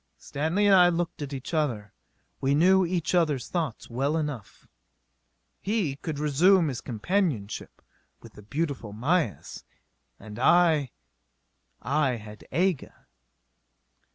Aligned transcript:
Stanley 0.17 0.65
and 0.65 0.73
I 0.73 0.89
looked 0.89 1.21
at 1.21 1.31
each 1.31 1.53
other. 1.53 1.93
We 2.39 2.55
knew 2.55 2.83
each 2.83 3.13
others 3.13 3.49
thoughts 3.49 3.87
well 3.87 4.17
enough. 4.17 4.67
He 5.61 5.97
could 5.97 6.17
resume 6.17 6.69
his 6.69 6.81
companionship 6.81 7.83
with 8.19 8.33
the 8.33 8.41
beautiful 8.41 8.93
Mayis. 8.93 9.63
And 10.19 10.39
I 10.39 10.89
I 11.83 12.15
had 12.15 12.47
Aga.... 12.51 13.05